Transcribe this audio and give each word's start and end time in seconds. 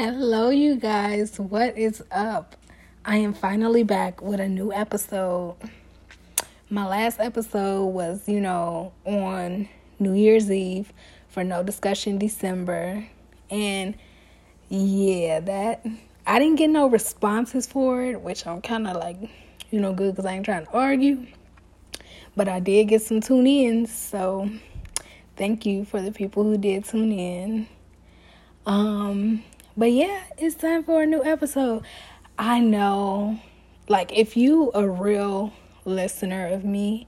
Hello, 0.00 0.50
you 0.50 0.76
guys. 0.76 1.40
What 1.40 1.76
is 1.76 2.04
up? 2.12 2.54
I 3.04 3.16
am 3.16 3.34
finally 3.34 3.82
back 3.82 4.22
with 4.22 4.38
a 4.38 4.48
new 4.48 4.72
episode. 4.72 5.56
My 6.70 6.86
last 6.86 7.18
episode 7.18 7.86
was, 7.86 8.28
you 8.28 8.40
know, 8.40 8.92
on 9.04 9.68
New 9.98 10.12
Year's 10.12 10.52
Eve 10.52 10.92
for 11.26 11.42
No 11.42 11.64
Discussion 11.64 12.16
December. 12.16 13.08
And 13.50 13.96
yeah, 14.68 15.40
that 15.40 15.84
I 16.24 16.38
didn't 16.38 16.58
get 16.58 16.70
no 16.70 16.86
responses 16.86 17.66
for 17.66 18.00
it, 18.00 18.20
which 18.20 18.46
I'm 18.46 18.62
kind 18.62 18.86
of 18.86 18.98
like, 18.98 19.16
you 19.72 19.80
know, 19.80 19.92
good 19.94 20.14
because 20.14 20.26
I 20.26 20.34
ain't 20.34 20.44
trying 20.44 20.66
to 20.66 20.72
argue. 20.72 21.26
But 22.36 22.48
I 22.48 22.60
did 22.60 22.86
get 22.86 23.02
some 23.02 23.20
tune 23.20 23.48
ins. 23.48 23.92
So 23.92 24.48
thank 25.34 25.66
you 25.66 25.84
for 25.84 26.00
the 26.00 26.12
people 26.12 26.44
who 26.44 26.56
did 26.56 26.84
tune 26.84 27.10
in. 27.10 27.66
Um, 28.64 29.42
but 29.78 29.92
yeah, 29.92 30.24
it's 30.36 30.56
time 30.56 30.82
for 30.82 31.04
a 31.04 31.06
new 31.06 31.22
episode. 31.22 31.84
I 32.36 32.58
know, 32.58 33.38
like, 33.88 34.12
if 34.12 34.36
you 34.36 34.72
a 34.74 34.88
real 34.88 35.52
listener 35.84 36.48
of 36.48 36.64
me, 36.64 37.06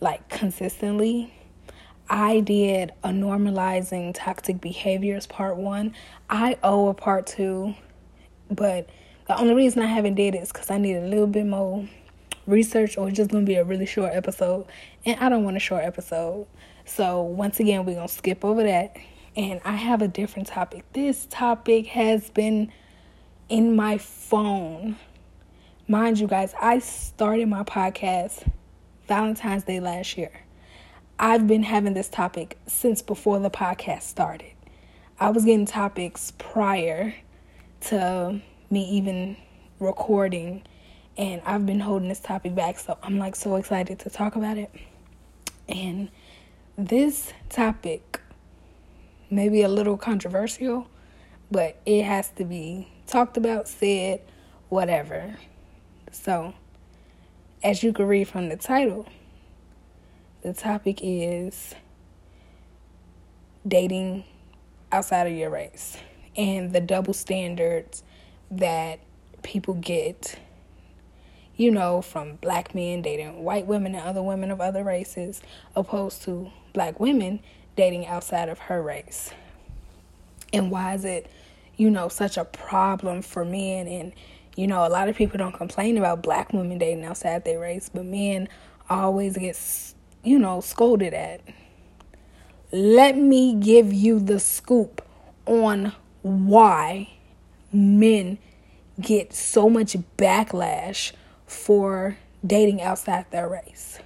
like 0.00 0.28
consistently, 0.28 1.34
I 2.08 2.38
did 2.38 2.92
a 3.02 3.08
normalizing 3.08 4.12
toxic 4.14 4.60
behaviors 4.60 5.26
part 5.26 5.56
one. 5.56 5.92
I 6.30 6.56
owe 6.62 6.86
a 6.86 6.94
part 6.94 7.26
two, 7.26 7.74
but 8.48 8.88
the 9.26 9.36
only 9.36 9.54
reason 9.54 9.82
I 9.82 9.86
haven't 9.86 10.14
did 10.14 10.36
it 10.36 10.42
is 10.44 10.52
because 10.52 10.70
I 10.70 10.78
need 10.78 10.94
a 10.94 11.04
little 11.04 11.26
bit 11.26 11.46
more 11.46 11.88
research 12.46 12.96
or 12.96 13.08
it's 13.08 13.16
just 13.16 13.30
gonna 13.30 13.44
be 13.44 13.56
a 13.56 13.64
really 13.64 13.86
short 13.86 14.12
episode 14.14 14.66
and 15.04 15.18
I 15.18 15.28
don't 15.28 15.42
want 15.42 15.56
a 15.56 15.60
short 15.60 15.82
episode. 15.82 16.46
So 16.84 17.22
once 17.22 17.58
again 17.58 17.84
we're 17.84 17.96
gonna 17.96 18.06
skip 18.06 18.44
over 18.44 18.62
that 18.62 18.96
and 19.38 19.60
I 19.64 19.76
have 19.76 20.02
a 20.02 20.08
different 20.08 20.48
topic. 20.48 20.84
This 20.94 21.28
topic 21.30 21.86
has 21.86 22.28
been 22.28 22.72
in 23.48 23.76
my 23.76 23.96
phone. 23.96 24.96
Mind 25.86 26.18
you, 26.18 26.26
guys, 26.26 26.52
I 26.60 26.80
started 26.80 27.48
my 27.48 27.62
podcast 27.62 28.50
Valentine's 29.06 29.62
Day 29.62 29.78
last 29.78 30.18
year. 30.18 30.32
I've 31.20 31.46
been 31.46 31.62
having 31.62 31.94
this 31.94 32.08
topic 32.08 32.58
since 32.66 33.00
before 33.00 33.38
the 33.38 33.48
podcast 33.48 34.02
started. 34.02 34.52
I 35.20 35.30
was 35.30 35.44
getting 35.44 35.66
topics 35.66 36.32
prior 36.36 37.14
to 37.82 38.40
me 38.70 38.84
even 38.90 39.36
recording, 39.78 40.64
and 41.16 41.40
I've 41.46 41.64
been 41.64 41.80
holding 41.80 42.08
this 42.08 42.20
topic 42.20 42.56
back, 42.56 42.80
so 42.80 42.98
I'm 43.04 43.18
like 43.18 43.36
so 43.36 43.54
excited 43.54 44.00
to 44.00 44.10
talk 44.10 44.34
about 44.34 44.58
it. 44.58 44.74
And 45.68 46.08
this 46.76 47.32
topic 47.48 48.20
maybe 49.30 49.62
a 49.62 49.68
little 49.68 49.96
controversial, 49.96 50.88
but 51.50 51.80
it 51.86 52.04
has 52.04 52.30
to 52.32 52.44
be 52.44 52.88
talked 53.06 53.36
about, 53.36 53.68
said, 53.68 54.20
whatever. 54.68 55.36
So, 56.12 56.54
as 57.62 57.82
you 57.82 57.92
can 57.92 58.06
read 58.06 58.28
from 58.28 58.48
the 58.48 58.56
title, 58.56 59.06
the 60.42 60.52
topic 60.52 61.00
is 61.02 61.74
dating 63.66 64.24
outside 64.92 65.26
of 65.26 65.32
your 65.32 65.50
race 65.50 65.98
and 66.36 66.72
the 66.72 66.80
double 66.80 67.12
standards 67.12 68.02
that 68.50 69.00
people 69.42 69.74
get, 69.74 70.38
you 71.56 71.70
know, 71.70 72.00
from 72.00 72.36
black 72.36 72.74
men 72.74 73.02
dating 73.02 73.42
white 73.42 73.66
women 73.66 73.94
and 73.94 74.04
other 74.04 74.22
women 74.22 74.50
of 74.50 74.60
other 74.60 74.84
races, 74.84 75.42
opposed 75.74 76.22
to 76.22 76.50
black 76.72 77.00
women 77.00 77.40
dating 77.78 78.08
outside 78.08 78.48
of 78.48 78.58
her 78.58 78.82
race. 78.82 79.30
And 80.52 80.68
why 80.68 80.94
is 80.94 81.04
it, 81.04 81.30
you 81.76 81.88
know, 81.90 82.08
such 82.08 82.36
a 82.36 82.44
problem 82.44 83.22
for 83.22 83.44
men? 83.44 83.86
And, 83.86 84.12
you 84.56 84.66
know, 84.66 84.84
a 84.84 84.90
lot 84.90 85.08
of 85.08 85.14
people 85.14 85.38
don't 85.38 85.54
complain 85.54 85.96
about 85.96 86.20
black 86.20 86.52
women 86.52 86.78
dating 86.78 87.04
outside 87.04 87.44
their 87.44 87.60
race, 87.60 87.88
but 87.88 88.04
men 88.04 88.48
always 88.90 89.36
get, 89.36 89.56
you 90.24 90.40
know, 90.40 90.60
scolded 90.60 91.14
at. 91.14 91.40
Let 92.72 93.16
me 93.16 93.54
give 93.54 93.92
you 93.92 94.18
the 94.18 94.40
scoop 94.40 95.00
on 95.46 95.92
why 96.22 97.10
men 97.72 98.38
get 99.00 99.32
so 99.32 99.70
much 99.70 99.96
backlash 100.16 101.12
for 101.46 102.18
dating 102.44 102.82
outside 102.82 103.26
their 103.30 103.48
race. 103.48 104.00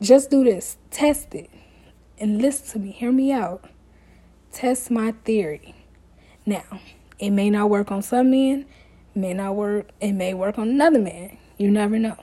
Just 0.00 0.30
do 0.30 0.44
this. 0.44 0.76
Test 0.90 1.34
it. 1.34 1.50
And 2.18 2.40
listen 2.40 2.66
to 2.72 2.86
me. 2.86 2.92
Hear 2.92 3.12
me 3.12 3.32
out. 3.32 3.68
Test 4.52 4.90
my 4.90 5.12
theory. 5.24 5.74
Now, 6.44 6.80
it 7.18 7.30
may 7.30 7.50
not 7.50 7.70
work 7.70 7.90
on 7.90 8.02
some 8.02 8.30
men, 8.30 8.66
may 9.14 9.34
not 9.34 9.56
work, 9.56 9.88
it 10.00 10.12
may 10.12 10.34
work 10.34 10.58
on 10.58 10.68
another 10.68 10.98
man. 10.98 11.38
You 11.58 11.70
never 11.70 11.98
know. 11.98 12.16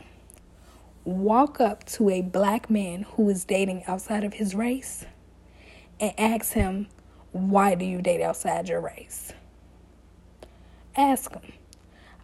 Walk 1.03 1.59
up 1.59 1.83
to 1.85 2.09
a 2.09 2.21
black 2.21 2.69
man 2.69 3.03
who 3.03 3.29
is 3.29 3.43
dating 3.43 3.83
outside 3.85 4.23
of 4.23 4.35
his 4.35 4.55
race 4.55 5.05
and 5.99 6.13
ask 6.17 6.53
him, 6.53 6.87
Why 7.31 7.75
do 7.75 7.85
you 7.85 8.01
date 8.01 8.21
outside 8.21 8.69
your 8.69 8.81
race? 8.81 9.33
Ask 10.95 11.33
him. 11.33 11.53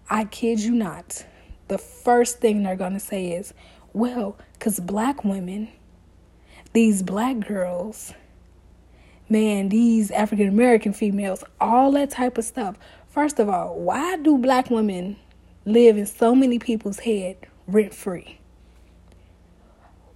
I 0.09 0.25
kid 0.25 0.59
you 0.59 0.71
not. 0.71 1.25
The 1.67 1.77
first 1.77 2.39
thing 2.39 2.63
they're 2.63 2.75
going 2.75 2.93
to 2.93 2.99
say 2.99 3.31
is, 3.31 3.53
well, 3.93 4.37
because 4.53 4.79
black 4.79 5.23
women, 5.23 5.69
these 6.73 7.01
black 7.03 7.39
girls, 7.39 8.13
man, 9.29 9.69
these 9.69 10.11
African 10.11 10.47
American 10.47 10.93
females, 10.93 11.43
all 11.59 11.91
that 11.93 12.09
type 12.09 12.37
of 12.37 12.45
stuff. 12.45 12.75
First 13.07 13.39
of 13.39 13.49
all, 13.49 13.79
why 13.79 14.17
do 14.17 14.37
black 14.37 14.69
women 14.69 15.17
live 15.65 15.97
in 15.97 16.05
so 16.05 16.35
many 16.35 16.59
people's 16.59 16.99
head 16.99 17.37
rent 17.67 17.93
free? 17.93 18.39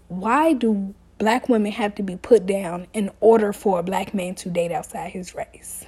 Why 0.07 0.53
do 0.53 0.93
black 1.17 1.49
women 1.49 1.71
have 1.71 1.95
to 1.95 2.03
be 2.03 2.15
put 2.15 2.45
down 2.45 2.87
in 2.93 3.09
order 3.19 3.53
for 3.53 3.79
a 3.79 3.83
black 3.83 4.13
man 4.13 4.35
to 4.35 4.49
date 4.49 4.71
outside 4.71 5.11
his 5.11 5.33
race? 5.33 5.85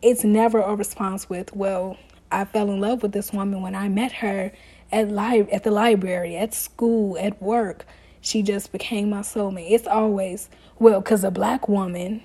It's 0.00 0.24
never 0.24 0.60
a 0.60 0.74
response 0.74 1.28
with, 1.28 1.54
well, 1.54 1.96
I 2.30 2.44
fell 2.44 2.70
in 2.70 2.80
love 2.80 3.02
with 3.02 3.12
this 3.12 3.32
woman 3.32 3.62
when 3.62 3.74
I 3.74 3.88
met 3.88 4.12
her 4.12 4.52
at 4.90 5.10
li- 5.10 5.50
at 5.52 5.64
the 5.64 5.70
library, 5.70 6.36
at 6.36 6.54
school, 6.54 7.16
at 7.18 7.40
work. 7.42 7.86
She 8.20 8.42
just 8.42 8.72
became 8.72 9.10
my 9.10 9.20
soulmate. 9.20 9.70
It's 9.70 9.86
always, 9.86 10.50
well, 10.78 11.00
because 11.00 11.24
a 11.24 11.30
black 11.30 11.68
woman, 11.68 12.22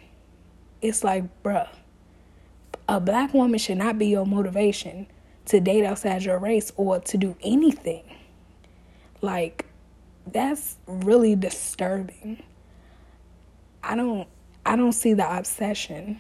it's 0.81 1.03
like, 1.03 1.23
bruh, 1.43 1.69
a 2.89 2.99
black 2.99 3.33
woman 3.33 3.59
should 3.59 3.77
not 3.77 3.97
be 3.97 4.07
your 4.07 4.25
motivation 4.25 5.07
to 5.45 5.59
date 5.59 5.85
outside 5.85 6.23
your 6.23 6.39
race 6.39 6.71
or 6.75 6.99
to 6.99 7.17
do 7.17 7.35
anything. 7.41 8.03
Like, 9.21 9.65
that's 10.25 10.77
really 10.87 11.35
disturbing. 11.35 12.43
I 13.83 13.95
don't 13.95 14.27
I 14.65 14.75
don't 14.75 14.93
see 14.93 15.13
the 15.13 15.37
obsession. 15.37 16.19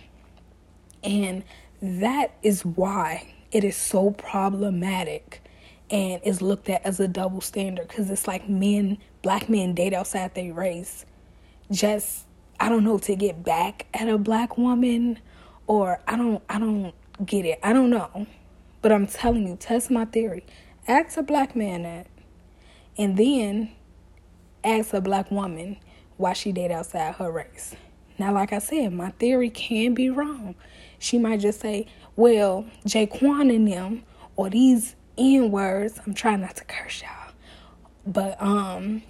And 1.03 1.43
that 1.81 2.31
is 2.43 2.65
why 2.65 3.33
it 3.51 3.63
is 3.63 3.75
so 3.75 4.11
problematic 4.11 5.42
and 5.93 6.19
is 6.23 6.41
looked 6.41 6.69
at 6.69 6.83
as 6.83 6.99
a 6.99 7.07
double 7.07 7.39
standard 7.39 7.87
because 7.87 8.09
it's 8.09 8.27
like 8.27 8.49
men, 8.49 8.97
black 9.21 9.47
men 9.47 9.75
date 9.75 9.93
outside 9.93 10.33
their 10.33 10.51
race 10.51 11.05
just, 11.71 12.25
I 12.59 12.67
don't 12.67 12.83
know, 12.83 12.97
to 12.97 13.15
get 13.15 13.43
back 13.43 13.85
at 13.93 14.09
a 14.09 14.17
black 14.17 14.57
woman 14.57 15.19
or 15.67 16.01
I 16.07 16.17
don't, 16.17 16.43
I 16.49 16.57
don't 16.57 16.93
get 17.23 17.45
it. 17.45 17.59
I 17.61 17.73
don't 17.73 17.91
know. 17.91 18.25
But 18.81 18.91
I'm 18.91 19.05
telling 19.05 19.47
you, 19.47 19.55
test 19.55 19.91
my 19.91 20.05
theory. 20.05 20.43
Ask 20.87 21.15
a 21.15 21.23
black 21.23 21.55
man 21.55 21.83
that. 21.83 22.07
And 22.97 23.15
then 23.15 23.71
ask 24.63 24.93
a 24.93 25.01
black 25.01 25.29
woman 25.29 25.77
why 26.17 26.33
she 26.33 26.51
date 26.51 26.71
outside 26.71 27.15
her 27.15 27.31
race. 27.31 27.75
Now, 28.17 28.33
like 28.33 28.51
I 28.51 28.59
said, 28.59 28.93
my 28.93 29.11
theory 29.11 29.51
can 29.51 29.93
be 29.93 30.09
wrong. 30.09 30.55
She 30.97 31.19
might 31.19 31.39
just 31.39 31.59
say, 31.59 31.85
well, 32.15 32.65
Jaquan 32.85 33.53
and 33.55 33.67
them, 33.67 34.03
or 34.35 34.49
these 34.49 34.95
N 35.17 35.51
words. 35.51 35.99
I'm 36.05 36.13
trying 36.13 36.41
not 36.41 36.55
to 36.57 36.65
curse 36.65 37.01
y'all. 37.01 37.33
But 38.05 38.41
um 38.41 39.03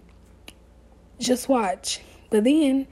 just 1.19 1.49
watch. 1.49 2.01
But 2.29 2.43
then 2.43 2.87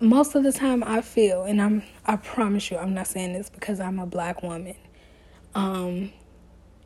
most 0.00 0.34
of 0.34 0.44
the 0.44 0.52
time 0.52 0.84
I 0.84 1.00
feel 1.00 1.44
and 1.44 1.60
I'm 1.60 1.82
I 2.04 2.16
promise 2.16 2.70
you 2.70 2.76
I'm 2.78 2.94
not 2.94 3.06
saying 3.06 3.32
this 3.32 3.50
because 3.50 3.80
I'm 3.80 3.98
a 3.98 4.06
black 4.06 4.42
woman. 4.42 4.76
Um 5.54 6.12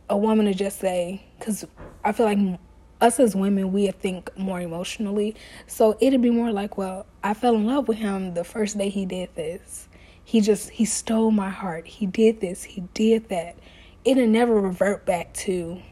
a 0.09 0.17
woman 0.17 0.47
to 0.47 0.55
just 0.55 0.79
say 0.79 1.25
cuz 1.41 1.65
I 2.05 2.13
feel 2.13 2.27
like 2.27 2.59
us 3.03 3.19
as 3.19 3.35
women 3.35 3.73
we 3.73 3.91
think 3.91 4.37
more 4.39 4.61
emotionally. 4.61 5.35
So 5.67 5.99
it'd 6.01 6.23
be 6.23 6.31
more 6.31 6.53
like, 6.53 6.79
well, 6.79 7.05
I 7.23 7.35
fell 7.35 7.57
in 7.57 7.67
love 7.67 7.89
with 7.89 7.99
him 7.99 8.35
the 8.35 8.45
first 8.45 8.79
day 8.79 8.89
he 8.89 9.05
did 9.05 9.35
this. 9.35 9.89
He 10.25 10.41
just 10.41 10.71
he 10.71 10.85
stole 10.85 11.33
my 11.33 11.51
heart. 11.51 11.87
He 11.87 12.07
did 12.07 12.41
this. 12.41 12.63
He 12.63 12.83
did 12.95 13.29
that 13.29 13.57
it'll 14.05 14.27
never 14.27 14.61
revert 14.61 15.05
back 15.07 15.33
to, 15.35 15.83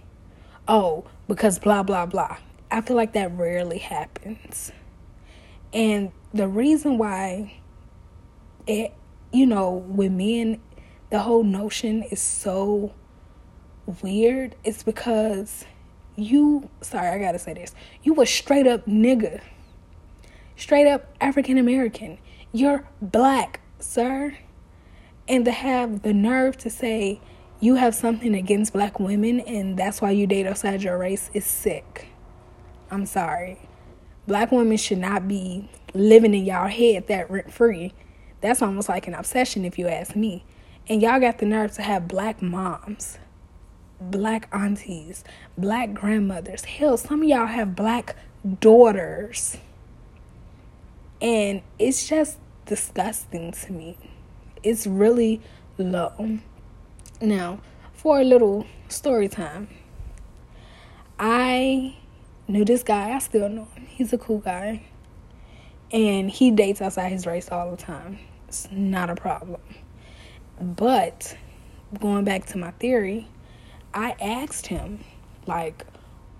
oh, 0.66 1.04
because 1.28 1.58
blah, 1.58 1.82
blah, 1.82 2.06
blah. 2.06 2.36
I 2.70 2.80
feel 2.80 2.96
like 2.96 3.12
that 3.14 3.36
rarely 3.36 3.78
happens. 3.78 4.72
And 5.72 6.12
the 6.32 6.48
reason 6.48 6.98
why 6.98 7.60
it 8.66 8.94
you 9.32 9.46
know, 9.46 9.70
with 9.70 10.12
men, 10.12 10.60
the 11.10 11.20
whole 11.20 11.44
notion 11.44 12.02
is 12.04 12.20
so 12.20 12.92
weird. 14.02 14.56
It's 14.64 14.82
because 14.82 15.64
you, 16.16 16.68
sorry, 16.80 17.08
I 17.08 17.18
gotta 17.18 17.38
say 17.38 17.54
this. 17.54 17.74
You 18.02 18.14
were 18.14 18.26
straight 18.26 18.66
up 18.66 18.86
nigga, 18.86 19.40
straight 20.56 20.86
up 20.86 21.14
African 21.20 21.58
American. 21.58 22.18
You're 22.52 22.88
black, 23.00 23.60
sir. 23.78 24.36
And 25.28 25.44
to 25.44 25.52
have 25.52 26.02
the 26.02 26.12
nerve 26.12 26.56
to 26.58 26.70
say 26.70 27.20
you 27.60 27.74
have 27.74 27.94
something 27.94 28.34
against 28.34 28.72
black 28.72 28.98
women 28.98 29.40
and 29.40 29.76
that's 29.76 30.00
why 30.00 30.10
you 30.10 30.26
date 30.26 30.46
outside 30.46 30.82
your 30.82 30.96
race 30.96 31.30
is 31.34 31.44
sick. 31.44 32.08
I'm 32.90 33.04
sorry. 33.04 33.68
Black 34.26 34.50
women 34.50 34.78
should 34.78 34.98
not 34.98 35.28
be 35.28 35.68
living 35.92 36.34
in 36.34 36.44
y'all 36.46 36.68
head 36.68 37.06
that 37.08 37.30
rent 37.30 37.52
free. 37.52 37.92
That's 38.40 38.62
almost 38.62 38.88
like 38.88 39.06
an 39.06 39.14
obsession 39.14 39.64
if 39.64 39.78
you 39.78 39.88
ask 39.88 40.16
me. 40.16 40.44
And 40.88 41.02
y'all 41.02 41.20
got 41.20 41.38
the 41.38 41.46
nerve 41.46 41.72
to 41.72 41.82
have 41.82 42.08
black 42.08 42.40
moms, 42.40 43.18
black 44.00 44.48
aunties, 44.52 45.22
black 45.58 45.92
grandmothers. 45.92 46.64
Hell, 46.64 46.96
some 46.96 47.22
of 47.22 47.28
y'all 47.28 47.46
have 47.46 47.76
black 47.76 48.16
daughters. 48.60 49.58
And 51.20 51.60
it's 51.78 52.08
just 52.08 52.38
disgusting 52.64 53.52
to 53.52 53.72
me. 53.72 53.98
It's 54.62 54.86
really 54.86 55.42
low. 55.76 56.38
Now, 57.20 57.60
for 57.92 58.18
a 58.18 58.24
little 58.24 58.66
story 58.88 59.28
time, 59.28 59.68
I 61.18 61.96
knew 62.48 62.64
this 62.64 62.82
guy. 62.82 63.14
I 63.14 63.18
still 63.18 63.48
know 63.50 63.68
him. 63.74 63.84
He's 63.86 64.12
a 64.14 64.18
cool 64.18 64.38
guy. 64.38 64.84
And 65.92 66.30
he 66.30 66.50
dates 66.50 66.80
outside 66.80 67.12
his 67.12 67.26
race 67.26 67.50
all 67.50 67.70
the 67.70 67.76
time. 67.76 68.18
It's 68.48 68.68
not 68.70 69.10
a 69.10 69.16
problem. 69.16 69.60
But 70.58 71.36
going 72.00 72.24
back 72.24 72.46
to 72.46 72.58
my 72.58 72.70
theory, 72.72 73.28
I 73.92 74.16
asked 74.20 74.66
him, 74.68 75.04
like, 75.46 75.84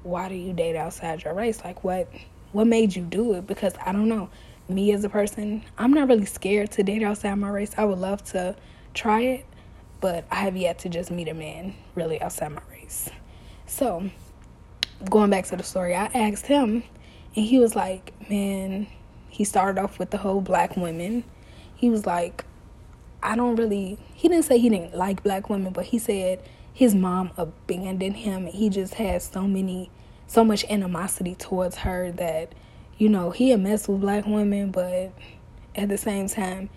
why 0.02 0.30
do 0.30 0.34
you 0.34 0.54
date 0.54 0.76
outside 0.76 1.24
your 1.24 1.34
race? 1.34 1.62
Like, 1.62 1.84
what 1.84 2.08
what 2.52 2.66
made 2.66 2.96
you 2.96 3.04
do 3.04 3.34
it? 3.34 3.46
Because 3.46 3.74
I 3.84 3.92
don't 3.92 4.08
know. 4.08 4.30
Me 4.68 4.92
as 4.92 5.04
a 5.04 5.08
person, 5.08 5.62
I'm 5.76 5.92
not 5.92 6.08
really 6.08 6.24
scared 6.24 6.70
to 6.72 6.82
date 6.82 7.02
outside 7.02 7.34
my 7.34 7.48
race. 7.50 7.72
I 7.76 7.84
would 7.84 7.98
love 7.98 8.24
to 8.30 8.56
try 8.94 9.20
it, 9.22 9.46
but 10.00 10.25
I 10.31 10.37
have 10.37 10.56
yet 10.56 10.79
to 10.81 10.88
just 10.88 11.11
meet 11.11 11.29
a 11.29 11.35
man 11.35 11.75
really 11.94 12.20
outside 12.20 12.52
my 12.52 12.62
race. 12.70 13.11
So, 13.67 14.11
going 15.08 15.31
back 15.31 15.47
to 15.47 15.56
the 15.56 15.62
story, 15.62 15.94
I 15.94 16.06
asked 16.06 16.47
him, 16.47 16.82
and 17.37 17.47
he 17.47 17.58
was 17.58 17.76
like, 17.76 18.12
man, 18.29 18.87
he 19.29 19.44
started 19.44 19.81
off 19.81 19.99
with 19.99 20.11
the 20.11 20.19
whole 20.19 20.41
black 20.41 20.76
women. 20.76 21.25
He 21.76 21.88
was 21.88 22.06
like, 22.06 22.44
I 23.23 23.37
don't 23.37 23.56
really, 23.56 23.99
he 24.14 24.29
didn't 24.29 24.44
say 24.44 24.58
he 24.58 24.69
didn't 24.69 24.97
like 24.97 25.23
black 25.23 25.49
women, 25.49 25.73
but 25.73 25.87
he 25.87 25.99
said 25.99 26.43
his 26.73 26.94
mom 26.94 27.31
abandoned 27.37 28.17
him. 28.17 28.47
And 28.47 28.55
he 28.55 28.69
just 28.69 28.94
had 28.94 29.23
so 29.23 29.47
many, 29.47 29.91
so 30.26 30.44
much 30.44 30.64
animosity 30.64 31.35
towards 31.35 31.76
her 31.79 32.11
that, 32.12 32.55
you 32.99 33.08
know, 33.08 33.31
he 33.31 33.50
had 33.50 33.61
messed 33.61 33.88
with 33.88 34.00
black 34.00 34.26
women, 34.26 34.70
but 34.70 35.12
at 35.75 35.88
the 35.88 35.99
same 35.99 36.29
time, 36.29 36.70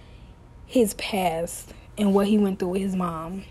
his 0.65 0.93
past 0.95 1.73
and 1.97 2.13
what 2.13 2.27
he 2.27 2.37
went 2.37 2.59
through 2.59 2.69
with 2.69 2.81
his 2.81 2.95
mom 2.95 3.45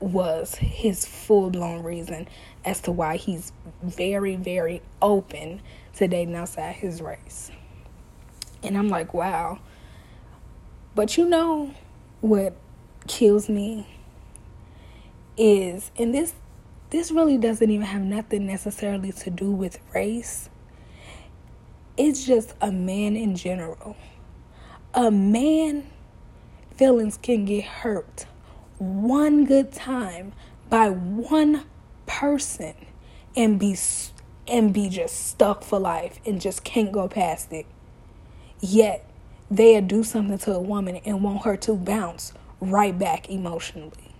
was 0.00 0.56
his 0.56 1.04
full 1.04 1.50
blown 1.50 1.82
reason 1.82 2.28
as 2.64 2.80
to 2.82 2.92
why 2.92 3.16
he's 3.16 3.52
very, 3.82 4.36
very 4.36 4.82
open 5.00 5.60
to 5.96 6.08
dating 6.08 6.34
outside 6.34 6.74
his 6.74 7.00
race. 7.00 7.50
And 8.62 8.76
I'm 8.76 8.88
like, 8.88 9.14
wow. 9.14 9.58
But 10.94 11.16
you 11.16 11.28
know 11.28 11.74
what 12.20 12.56
kills 13.06 13.48
me 13.48 13.86
is 15.36 15.90
and 15.98 16.14
this 16.14 16.32
this 16.90 17.10
really 17.10 17.36
doesn't 17.36 17.68
even 17.68 17.86
have 17.86 18.02
nothing 18.02 18.46
necessarily 18.46 19.10
to 19.10 19.28
do 19.28 19.50
with 19.50 19.78
race. 19.92 20.48
It's 21.96 22.24
just 22.24 22.54
a 22.60 22.70
man 22.70 23.16
in 23.16 23.34
general. 23.34 23.96
A 24.94 25.10
man 25.10 25.88
feelings 26.76 27.18
can 27.20 27.44
get 27.44 27.64
hurt 27.64 28.26
one 28.78 29.44
good 29.44 29.72
time 29.72 30.32
by 30.68 30.90
one 30.90 31.64
person 32.06 32.74
and 33.36 33.58
be 33.58 33.76
and 34.46 34.74
be 34.74 34.88
just 34.88 35.28
stuck 35.28 35.62
for 35.62 35.78
life 35.78 36.20
and 36.26 36.40
just 36.40 36.64
can't 36.64 36.92
go 36.92 37.08
past 37.08 37.52
it. 37.52 37.66
Yet 38.60 39.08
they'll 39.50 39.80
do 39.80 40.02
something 40.02 40.38
to 40.38 40.52
a 40.52 40.60
woman 40.60 40.96
and 41.04 41.22
want 41.22 41.44
her 41.44 41.56
to 41.58 41.74
bounce 41.74 42.32
right 42.60 42.98
back 42.98 43.30
emotionally. 43.30 44.14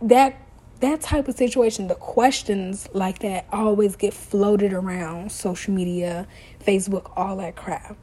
That 0.00 0.40
that 0.80 1.02
type 1.02 1.28
of 1.28 1.36
situation, 1.36 1.88
the 1.88 1.94
questions 1.94 2.88
like 2.94 3.18
that 3.18 3.46
always 3.52 3.96
get 3.96 4.14
floated 4.14 4.72
around 4.72 5.30
social 5.30 5.74
media, 5.74 6.26
Facebook, 6.64 7.12
all 7.16 7.36
that 7.36 7.54
crap. 7.54 7.98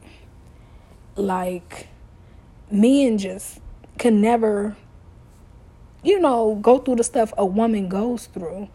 Like 1.16 1.88
men 2.70 3.18
just 3.18 3.60
can 3.98 4.20
never 4.20 4.76
you 6.02 6.20
know, 6.20 6.58
go 6.62 6.78
through 6.78 6.96
the 6.96 7.04
stuff 7.04 7.32
a 7.36 7.44
woman 7.44 7.88
goes 7.88 8.26
through. 8.26 8.68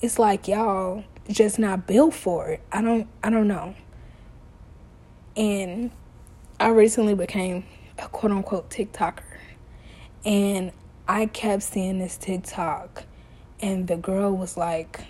It's 0.00 0.18
like 0.18 0.46
y'all 0.46 1.04
just 1.28 1.58
not 1.58 1.86
built 1.86 2.14
for 2.14 2.48
it. 2.48 2.60
I 2.72 2.82
don't 2.82 3.08
I 3.22 3.30
don't 3.30 3.48
know. 3.48 3.74
And 5.36 5.90
I 6.60 6.68
recently 6.68 7.14
became 7.14 7.64
a 7.98 8.08
quote 8.08 8.32
unquote 8.32 8.70
TikToker. 8.70 9.22
And 10.24 10.72
I 11.06 11.26
kept 11.26 11.62
seeing 11.62 11.98
this 11.98 12.16
TikTok 12.16 13.04
and 13.60 13.88
the 13.88 13.96
girl 13.96 14.36
was 14.36 14.56
like 14.56 15.00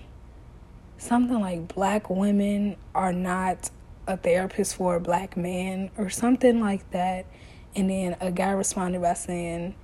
something 0.96 1.41
like 1.41 1.69
black 1.69 2.08
women 2.08 2.76
are 2.94 3.12
not 3.12 3.70
a 4.06 4.17
therapist 4.17 4.76
for 4.76 4.96
a 4.96 5.00
black 5.00 5.37
man 5.37 5.91
or 5.99 6.08
something 6.08 6.61
like 6.61 6.91
that. 6.93 7.26
And 7.75 7.91
then 7.91 8.17
a 8.20 8.31
guy 8.31 8.50
responded 8.50 9.03
by 9.03 9.15
saying, 9.15 9.75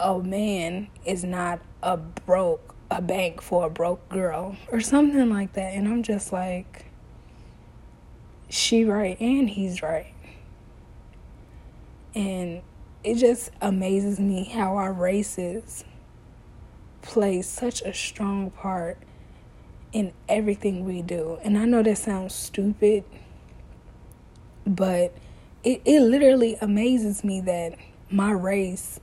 a 0.00 0.18
man 0.18 0.88
is 1.04 1.24
not 1.24 1.60
a 1.82 1.96
broke 1.96 2.74
a 2.90 3.02
bank 3.02 3.42
for 3.42 3.66
a 3.66 3.70
broke 3.70 4.08
girl 4.08 4.56
or 4.72 4.80
something 4.80 5.28
like 5.28 5.52
that. 5.52 5.74
And 5.74 5.86
i'm 5.88 6.02
just 6.02 6.32
like 6.32 6.86
she 8.48 8.84
right 8.84 9.20
and 9.20 9.50
he's 9.50 9.82
right. 9.82 10.14
And 12.14 12.62
it 13.04 13.16
just 13.16 13.50
amazes 13.60 14.18
me 14.18 14.44
how 14.44 14.76
our 14.76 14.92
races 14.92 15.84
play 17.02 17.42
such 17.42 17.82
a 17.82 17.92
strong 17.92 18.50
part 18.50 18.98
in 19.92 20.12
everything 20.28 20.84
we 20.84 21.02
do. 21.02 21.38
And 21.42 21.58
i 21.58 21.64
know 21.66 21.82
that 21.82 21.98
sounds 21.98 22.34
stupid 22.34 23.04
but 24.66 25.14
it, 25.64 25.82
it 25.84 26.00
literally 26.00 26.56
amazes 26.60 27.24
me 27.24 27.40
that 27.42 27.74
my 28.10 28.30
race 28.30 29.00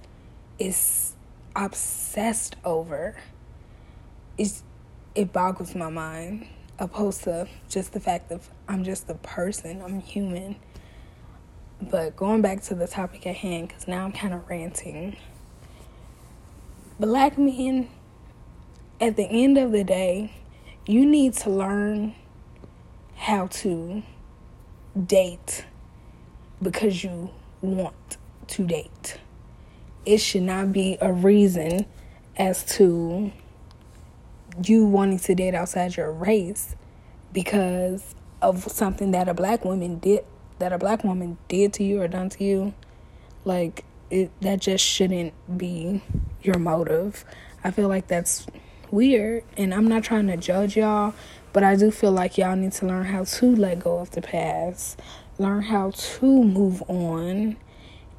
is 0.58 1.14
obsessed 1.56 2.56
over 2.64 3.16
it's 4.38 4.64
it 5.14 5.32
boggles 5.32 5.76
my 5.76 5.90
mind 5.90 6.48
opposed 6.78 7.24
to 7.24 7.48
just 7.70 7.94
the 7.94 8.00
fact 8.00 8.32
of 8.32 8.50
I'm 8.68 8.84
just 8.84 9.10
a 9.10 9.16
person, 9.16 9.82
I'm 9.82 10.02
human. 10.02 10.58
But 11.82 12.16
going 12.16 12.42
back 12.42 12.62
to 12.64 12.76
the 12.76 12.88
topic 12.88 13.26
at 13.28 13.36
hand, 13.36 13.70
because 13.70 13.88
now 13.88 14.06
I'm 14.06 14.12
kind 14.12 14.34
of 14.34 14.48
ranting. 14.50 15.18
Black 17.00 17.38
men, 17.38 17.90
at 19.00 19.16
the 19.16 19.26
end 19.26 19.58
of 19.58 19.72
the 19.72 19.84
day, 19.84 20.34
you 20.86 21.06
need 21.06 21.34
to 21.34 21.50
learn 21.50 22.16
how 23.16 23.48
to 23.48 24.04
date 25.06 25.66
because 26.62 27.04
you 27.04 27.30
want 27.62 28.18
to 28.48 28.66
date. 28.66 29.18
It 30.06 30.18
should 30.18 30.44
not 30.44 30.72
be 30.72 30.98
a 31.02 31.12
reason 31.12 31.86
as 32.38 32.64
to 32.76 33.32
you 34.64 34.86
wanting 34.86 35.20
to 35.20 35.36
date 35.36 35.54
outside 35.54 35.98
your 35.98 36.12
race 36.12 36.76
because 37.34 38.16
of 38.42 38.64
something 38.72 39.12
that 39.12 39.28
a 39.28 39.34
black 39.34 39.66
woman 39.66 40.00
did 40.00 40.24
that 40.60 40.72
a 40.72 40.78
black 40.78 41.04
woman 41.04 41.38
did 41.50 41.74
to 41.74 41.84
you 41.84 42.02
or 42.02 42.08
done 42.08 42.30
to 42.30 42.44
you. 42.44 42.74
Like 43.44 43.84
it 44.10 44.32
that 44.42 44.62
just 44.62 44.86
shouldn't 44.86 45.34
be 45.58 46.02
your 46.42 46.60
motive. 46.60 47.26
I 47.64 47.72
feel 47.72 47.90
like 47.90 48.08
that's 48.08 48.46
weird 48.92 49.44
and 49.58 49.74
i'm 49.74 49.88
not 49.88 50.04
trying 50.04 50.28
to 50.28 50.38
judge 50.38 50.78
y'all 50.78 51.14
but 51.54 51.64
i 51.64 51.76
do 51.76 51.92
feel 51.92 52.12
like 52.12 52.38
y'all 52.38 52.56
need 52.56 52.72
to 52.72 52.86
learn 52.86 53.06
how 53.06 53.24
to 53.24 53.56
let 53.56 53.80
go 53.80 54.00
of 54.00 54.12
the 54.12 54.22
past 54.22 55.00
learn 55.38 55.64
how 55.64 55.92
to 55.92 56.44
move 56.44 56.82
on 56.88 57.58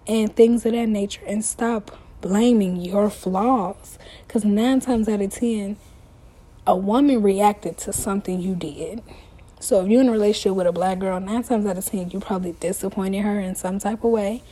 and 0.06 0.34
things 0.34 0.64
of 0.66 0.72
that 0.72 0.88
nature 0.88 1.22
and 1.26 1.44
stop 1.44 1.98
blaming 2.20 2.76
your 2.76 3.10
flaws. 3.10 3.98
Because 4.26 4.44
nine 4.44 4.80
times 4.80 5.08
out 5.08 5.20
of 5.20 5.30
ten, 5.30 5.76
a 6.66 6.76
woman 6.76 7.22
reacted 7.22 7.78
to 7.78 7.92
something 7.92 8.40
you 8.40 8.54
did. 8.54 9.02
So 9.60 9.82
if 9.82 9.88
you're 9.90 10.02
in 10.02 10.08
a 10.08 10.12
relationship 10.12 10.56
with 10.56 10.66
a 10.66 10.72
black 10.72 10.98
girl, 10.98 11.18
nine 11.20 11.42
times 11.42 11.66
out 11.66 11.78
of 11.78 11.84
ten, 11.84 12.10
you 12.10 12.20
probably 12.20 12.52
disappointed 12.52 13.22
her 13.22 13.40
in 13.40 13.54
some 13.54 13.78
type 13.78 14.04
of 14.04 14.10
way. 14.10 14.42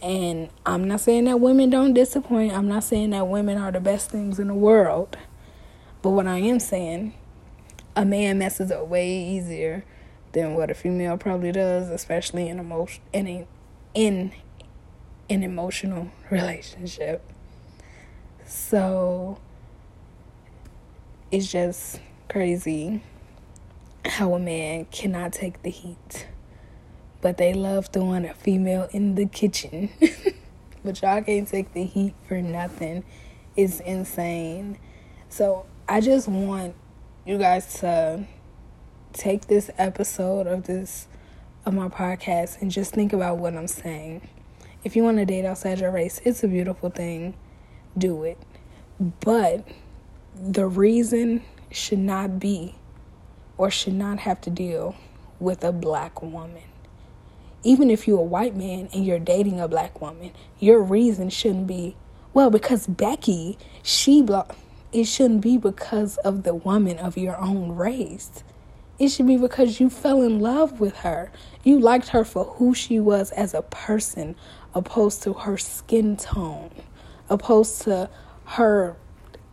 And 0.00 0.48
I'm 0.64 0.86
not 0.86 1.00
saying 1.00 1.24
that 1.24 1.40
women 1.40 1.70
don't 1.70 1.92
disappoint. 1.92 2.52
I'm 2.52 2.68
not 2.68 2.84
saying 2.84 3.10
that 3.10 3.26
women 3.26 3.58
are 3.58 3.72
the 3.72 3.80
best 3.80 4.10
things 4.10 4.38
in 4.38 4.46
the 4.46 4.54
world. 4.54 5.18
But 6.02 6.10
what 6.10 6.28
I 6.28 6.38
am 6.38 6.60
saying, 6.60 7.14
a 7.96 8.04
man 8.04 8.38
messes 8.38 8.70
up 8.70 8.86
way 8.86 9.10
easier 9.10 9.84
than 10.32 10.54
what 10.54 10.70
a 10.70 10.74
female 10.74 11.16
probably 11.16 11.52
does, 11.52 11.88
especially 11.88 12.48
in 12.48 12.58
emotion 12.58 13.02
in 13.12 13.26
a, 13.26 13.46
in 13.94 14.32
an 15.30 15.42
emotional 15.42 16.10
relationship. 16.30 17.22
So 18.46 19.38
it's 21.30 21.50
just 21.50 22.00
crazy 22.28 23.02
how 24.04 24.34
a 24.34 24.38
man 24.38 24.86
cannot 24.86 25.32
take 25.32 25.62
the 25.62 25.70
heat 25.70 26.26
but 27.20 27.36
they 27.36 27.52
love 27.52 27.86
throwing 27.88 28.24
a 28.24 28.34
female 28.34 28.88
in 28.92 29.14
the 29.14 29.26
kitchen. 29.26 29.90
but 30.84 31.00
y'all 31.02 31.22
can't 31.22 31.48
take 31.48 31.72
the 31.72 31.84
heat 31.84 32.14
for 32.26 32.40
nothing. 32.40 33.04
It's 33.56 33.80
insane. 33.80 34.78
So 35.28 35.66
I 35.88 36.00
just 36.00 36.28
want 36.28 36.74
you 37.26 37.38
guys 37.38 37.80
to 37.80 38.24
take 39.12 39.46
this 39.46 39.70
episode 39.78 40.46
of 40.46 40.64
this 40.64 41.06
of 41.64 41.74
my 41.74 41.88
podcast 41.88 42.60
and 42.60 42.70
just 42.70 42.94
think 42.94 43.12
about 43.12 43.38
what 43.38 43.54
I'm 43.54 43.68
saying. 43.68 44.28
If 44.84 44.96
you 44.96 45.02
want 45.02 45.18
to 45.18 45.24
date 45.24 45.44
outside 45.44 45.80
your 45.80 45.90
race, 45.90 46.20
it's 46.24 46.42
a 46.42 46.48
beautiful 46.48 46.90
thing. 46.90 47.34
Do 47.96 48.24
it. 48.24 48.38
But 49.20 49.66
the 50.34 50.66
reason 50.66 51.42
should 51.70 51.98
not 51.98 52.38
be 52.38 52.76
or 53.56 53.70
should 53.70 53.94
not 53.94 54.20
have 54.20 54.40
to 54.42 54.50
deal 54.50 54.96
with 55.40 55.64
a 55.64 55.72
black 55.72 56.22
woman 56.22 56.62
even 57.62 57.90
if 57.90 58.06
you're 58.06 58.20
a 58.20 58.22
white 58.22 58.56
man 58.56 58.88
and 58.92 59.04
you're 59.04 59.18
dating 59.18 59.60
a 59.60 59.68
black 59.68 60.00
woman, 60.00 60.32
your 60.58 60.80
reason 60.80 61.28
shouldn't 61.28 61.66
be, 61.66 61.96
well, 62.32 62.50
because 62.50 62.86
Becky, 62.86 63.58
she 63.82 64.22
blocked. 64.22 64.56
It 64.92 65.04
shouldn't 65.04 65.42
be 65.42 65.58
because 65.58 66.16
of 66.18 66.44
the 66.44 66.54
woman 66.54 66.98
of 66.98 67.18
your 67.18 67.38
own 67.38 67.72
race. 67.72 68.42
It 68.98 69.08
should 69.08 69.26
be 69.26 69.36
because 69.36 69.80
you 69.80 69.90
fell 69.90 70.22
in 70.22 70.40
love 70.40 70.80
with 70.80 70.98
her. 70.98 71.30
You 71.62 71.78
liked 71.78 72.08
her 72.08 72.24
for 72.24 72.44
who 72.44 72.74
she 72.74 72.98
was 72.98 73.30
as 73.32 73.54
a 73.54 73.62
person, 73.62 74.34
opposed 74.74 75.22
to 75.22 75.34
her 75.34 75.56
skin 75.56 76.16
tone, 76.16 76.70
opposed 77.28 77.82
to 77.82 78.10
her 78.44 78.96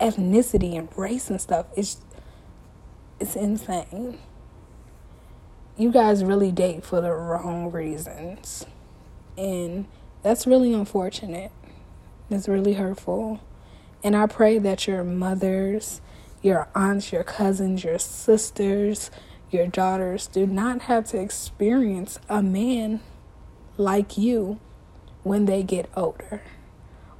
ethnicity 0.00 0.76
and 0.76 0.88
race 0.96 1.30
and 1.30 1.40
stuff. 1.40 1.66
It's 1.76 1.98
it's 3.18 3.36
insane 3.36 4.18
you 5.76 5.92
guys 5.92 6.24
really 6.24 6.50
date 6.50 6.84
for 6.84 7.00
the 7.00 7.12
wrong 7.12 7.70
reasons. 7.70 8.64
And 9.36 9.86
that's 10.22 10.46
really 10.46 10.72
unfortunate. 10.72 11.52
It's 12.30 12.48
really 12.48 12.74
hurtful. 12.74 13.40
And 14.02 14.16
I 14.16 14.26
pray 14.26 14.58
that 14.58 14.86
your 14.86 15.04
mothers, 15.04 16.00
your 16.42 16.68
aunts, 16.74 17.12
your 17.12 17.24
cousins, 17.24 17.84
your 17.84 17.98
sisters, 17.98 19.10
your 19.50 19.66
daughters 19.66 20.26
do 20.26 20.46
not 20.46 20.82
have 20.82 21.06
to 21.06 21.20
experience 21.20 22.18
a 22.28 22.42
man 22.42 23.00
like 23.76 24.18
you 24.18 24.58
when 25.22 25.46
they 25.46 25.62
get 25.62 25.88
older 25.96 26.42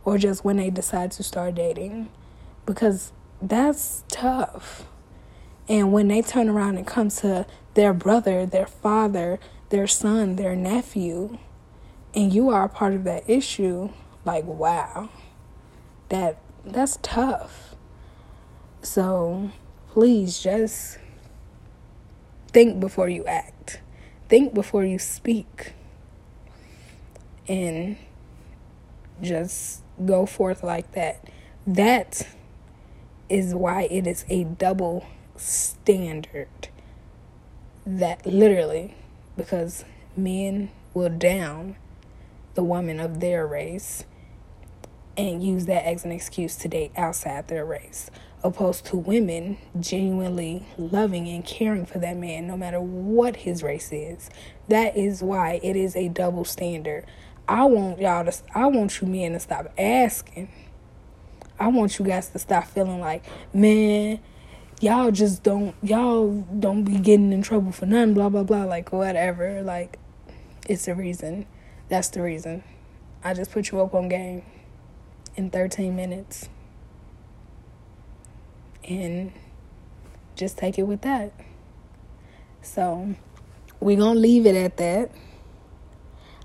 or 0.05 0.19
just 0.19 0.45
when 0.45 0.57
they 0.57 0.71
decide 0.71 1.11
to 1.13 1.23
start 1.23 1.55
dating 1.55 2.09
because 2.65 3.13
that's 3.41 4.05
tough. 4.09 4.87
And 5.69 5.93
when 5.93 6.09
they 6.09 6.23
turn 6.23 6.49
around 6.49 6.77
and 6.77 6.87
come 6.87 7.09
to 7.09 7.47
their 7.75 7.93
brother, 7.93 8.47
their 8.47 8.67
father, 8.67 9.39
their 9.71 9.87
son, 9.87 10.37
their 10.37 10.55
nephew, 10.55 11.39
and 12.15 12.33
you 12.33 12.51
are 12.51 12.65
a 12.65 12.69
part 12.69 12.95
of 12.95 13.05
that 13.05 13.29
issue, 13.29 13.91
like 14.25 14.45
wow. 14.45 15.11
That 16.09 16.39
that's 16.65 16.99
tough. 17.03 17.75
So, 18.81 19.51
please 19.91 20.41
just 20.41 20.99
think 22.57 22.81
before 22.81 23.07
you 23.07 23.23
act. 23.27 23.83
Think 24.31 24.55
before 24.55 24.83
you 24.83 24.99
speak. 24.99 25.75
And 27.47 27.99
just 29.21 29.83
go 30.03 30.25
forth 30.25 30.63
like 30.63 30.93
that. 30.93 31.23
That 31.67 32.27
is 33.29 33.55
why 33.55 33.83
it 33.91 34.07
is 34.07 34.25
a 34.31 34.45
double 34.45 35.05
standard 35.37 36.69
that 37.85 38.25
literally 38.25 38.95
because 39.37 39.85
men 40.17 40.71
will 40.95 41.11
down 41.11 41.77
the 42.55 42.65
woman 42.65 42.99
of 42.99 43.21
their 43.21 43.47
race 43.47 44.05
and 45.15 45.45
use 45.45 45.67
that 45.67 45.85
as 45.85 46.07
an 46.07 46.11
excuse 46.11 46.57
to 46.57 46.69
date 46.69 46.93
outside 46.97 47.49
their 47.49 47.67
race 47.67 48.11
opposed 48.47 48.87
to 48.87 48.97
women 48.97 49.59
genuinely 49.79 50.65
loving 50.79 51.29
and 51.29 51.45
caring 51.45 51.85
for 51.85 51.99
that 51.99 52.17
man 52.17 52.47
no 52.47 52.57
matter 52.57 52.81
what 52.81 53.37
his 53.37 53.63
race 53.63 53.91
is. 53.93 54.31
That 54.69 54.97
is 54.97 55.23
why 55.23 55.61
it 55.63 55.77
is 55.77 55.97
a 55.97 56.09
double 56.09 56.45
standard. 56.45 57.05
I 57.49 57.65
want 57.65 58.01
y'all 58.01 58.25
to 58.25 58.33
i 58.55 58.67
want 58.67 59.01
you 59.01 59.07
men 59.07 59.33
to 59.33 59.41
stop 59.41 59.73
asking. 59.79 60.49
I 61.59 61.69
want 61.69 61.99
you 61.99 62.05
guys 62.05 62.29
to 62.31 62.39
stop 62.39 62.67
feeling 62.67 63.01
like 63.01 63.25
man 63.53 64.21
y'all 64.81 65.11
just 65.11 65.43
don't 65.43 65.75
y'all 65.83 66.47
don't 66.59 66.85
be 66.85 66.99
getting 66.99 67.33
in 67.33 67.43
trouble 67.43 67.73
for 67.73 67.87
none 67.87 68.15
blah 68.15 68.29
blah 68.29 68.45
blah 68.45 68.65
like 68.65 68.93
whatever. 68.93 69.63
Like 69.63 69.99
it's 70.69 70.87
the 70.87 70.95
reason. 70.95 71.47
That's 71.89 72.09
the 72.09 72.23
reason. 72.23 72.65
I 73.25 73.35
just 73.35 73.51
put 73.51 73.71
you 73.71 73.81
up 73.81 73.95
on 73.95 74.09
game 74.09 74.43
in 75.37 75.51
13 75.51 75.95
minutes 75.95 76.49
and 78.89 79.33
just 80.35 80.59
take 80.59 80.79
it 80.79 80.85
with 80.85 81.01
that 81.03 81.33
so 82.63 83.15
we're 83.81 83.97
gonna 83.97 84.19
leave 84.19 84.47
it 84.47 84.57
at 84.57 84.77
that 84.77 85.11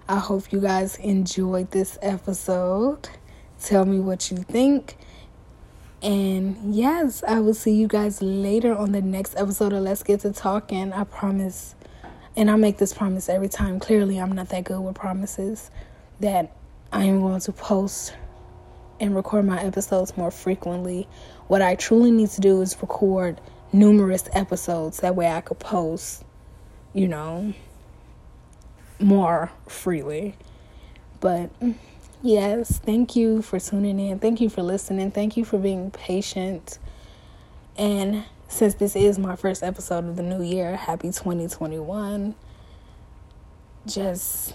i 0.07 0.17
hope 0.17 0.51
you 0.51 0.59
guys 0.59 0.95
enjoyed 0.97 1.71
this 1.71 1.97
episode 2.01 3.09
tell 3.59 3.85
me 3.85 3.99
what 3.99 4.31
you 4.31 4.37
think 4.37 4.95
and 6.03 6.73
yes, 6.73 7.23
I 7.27 7.39
will 7.39 7.53
see 7.53 7.73
you 7.73 7.87
guys 7.87 8.23
later 8.23 8.75
on 8.75 8.91
the 8.91 9.03
next 9.03 9.35
episode 9.37 9.71
of 9.71 9.83
Let's 9.83 10.01
Get 10.01 10.21
to 10.21 10.33
Talking. 10.33 10.91
I 10.93 11.03
promise. 11.03 11.75
And 12.35 12.49
I 12.49 12.55
make 12.55 12.77
this 12.77 12.93
promise 12.93 13.29
every 13.29 13.49
time. 13.49 13.79
Clearly, 13.79 14.17
I'm 14.17 14.31
not 14.31 14.49
that 14.49 14.63
good 14.63 14.79
with 14.79 14.95
promises. 14.95 15.69
That 16.19 16.55
I 16.91 17.03
am 17.03 17.21
going 17.21 17.39
to 17.41 17.51
post 17.51 18.15
and 19.01 19.13
record 19.13 19.45
my 19.45 19.61
episodes 19.61 20.15
more 20.15 20.31
frequently. 20.31 21.09
What 21.47 21.61
I 21.61 21.75
truly 21.75 22.11
need 22.11 22.29
to 22.29 22.41
do 22.41 22.61
is 22.61 22.77
record 22.81 23.41
numerous 23.73 24.29
episodes. 24.31 25.01
That 25.01 25.15
way 25.15 25.29
I 25.29 25.41
could 25.41 25.59
post, 25.59 26.23
you 26.93 27.09
know, 27.09 27.53
more 28.99 29.51
freely. 29.67 30.35
But 31.19 31.49
Yes, 32.23 32.77
thank 32.77 33.15
you 33.15 33.41
for 33.41 33.59
tuning 33.59 33.99
in. 33.99 34.19
Thank 34.19 34.41
you 34.41 34.49
for 34.49 34.61
listening. 34.61 35.09
Thank 35.09 35.37
you 35.37 35.43
for 35.43 35.57
being 35.57 35.89
patient. 35.89 36.77
And 37.75 38.25
since 38.47 38.75
this 38.75 38.95
is 38.95 39.17
my 39.17 39.35
first 39.35 39.63
episode 39.63 40.07
of 40.07 40.17
the 40.17 40.21
new 40.21 40.43
year, 40.43 40.75
happy 40.75 41.07
2021. 41.07 42.35
Just 43.87 44.53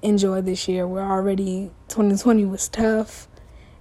enjoy 0.00 0.40
this 0.40 0.66
year. 0.68 0.86
We're 0.86 1.02
already 1.02 1.70
2020 1.88 2.46
was 2.46 2.66
tough. 2.70 3.28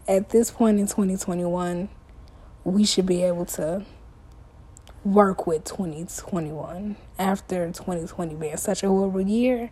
At 0.08 0.30
this 0.30 0.52
point 0.52 0.80
in 0.80 0.88
2021, 0.88 1.90
we 2.64 2.86
should 2.86 3.06
be 3.06 3.24
able 3.24 3.46
to 3.46 3.86
work 5.04 5.48
with 5.48 5.64
2021 5.66 6.96
after 7.18 7.66
2020 7.66 8.36
being 8.36 8.58
such 8.58 8.84
a 8.84 8.88
horrible 8.88 9.22
year. 9.22 9.72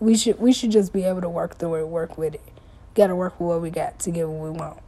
We 0.00 0.16
should 0.16 0.38
we 0.38 0.52
should 0.52 0.70
just 0.70 0.92
be 0.92 1.04
able 1.04 1.20
to 1.22 1.28
work 1.28 1.56
through 1.58 1.76
it, 1.76 1.88
work 1.88 2.18
with 2.18 2.34
it 2.34 2.42
got 2.94 3.08
to 3.08 3.16
work 3.16 3.38
with 3.40 3.48
what 3.48 3.60
we 3.60 3.70
got 3.70 3.98
to 4.00 4.10
get 4.10 4.28
what 4.28 4.50
we 4.50 4.58
want. 4.58 4.80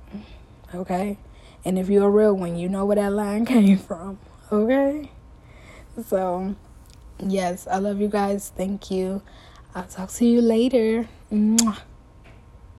Okay? 0.75 1.18
And 1.64 1.78
if 1.78 1.88
you're 1.88 2.06
a 2.06 2.11
real 2.11 2.35
one, 2.35 2.56
you 2.56 2.68
know 2.68 2.85
where 2.85 2.96
that 2.96 3.12
line 3.12 3.44
came 3.46 3.78
from. 3.78 4.18
Okay? 4.50 5.11
So, 6.08 6.54
yes, 7.18 7.66
I 7.66 7.78
love 7.78 8.00
you 8.00 8.08
guys. 8.08 8.52
Thank 8.56 8.90
you. 8.90 9.23
I'll 9.75 9.85
talk 9.85 10.11
to 10.12 10.25
you 10.25 10.40
later. 10.40 11.08
Mwah. 11.32 11.78